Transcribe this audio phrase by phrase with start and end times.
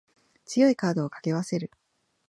[0.45, 1.69] 強いカードを掛け合わせる